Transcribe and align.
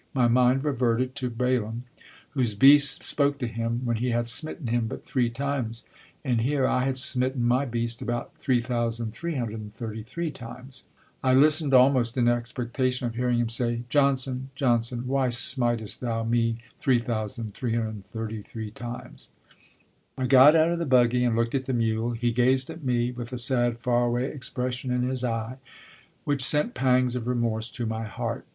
My 0.15 0.27
mind 0.27 0.63
reverted 0.63 1.13
to 1.17 1.29
Balaam, 1.29 1.83
whose 2.31 2.55
beast 2.55 3.03
spoke 3.03 3.37
to 3.37 3.45
him 3.45 3.81
when 3.85 3.97
he 3.97 4.09
had 4.09 4.27
smitten 4.27 4.65
him 4.65 4.87
but 4.87 5.05
three 5.05 5.29
times 5.29 5.85
and 6.25 6.41
here 6.41 6.65
I 6.67 6.85
had 6.85 6.97
smitten 6.97 7.47
my 7.47 7.65
beast 7.65 8.01
about 8.01 8.33
3,333 8.39 10.31
times. 10.31 10.85
I 11.23 11.35
listened 11.35 11.75
almost 11.75 12.17
in 12.17 12.27
expectation 12.27 13.05
of 13.05 13.13
hearing 13.13 13.37
him 13.39 13.49
say, 13.49 13.83
"Johnson, 13.89 14.49
Johnson, 14.55 15.05
why 15.05 15.29
smitest 15.29 15.99
thou 16.01 16.23
me 16.23 16.57
3,333 16.79 18.71
times?" 18.71 19.29
I 20.17 20.25
got 20.25 20.55
out 20.55 20.71
of 20.71 20.79
the 20.79 20.87
buggy 20.87 21.23
and 21.23 21.35
looked 21.35 21.53
at 21.53 21.67
the 21.67 21.73
mule; 21.73 22.13
he 22.13 22.31
gazed 22.31 22.71
at 22.71 22.83
me 22.83 23.11
with 23.11 23.31
a 23.31 23.37
sad 23.37 23.77
far 23.77 24.05
away 24.05 24.31
expression 24.31 24.89
in 24.89 25.03
his 25.03 25.23
eye, 25.23 25.57
which 26.23 26.43
sent 26.43 26.73
pangs 26.73 27.15
of 27.15 27.27
remorse 27.27 27.69
to 27.69 27.85
my 27.85 28.05
heart. 28.05 28.47